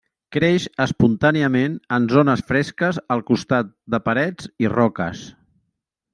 [0.35, 5.25] Creix espontàniament en zones fresques al costat de parets i roques.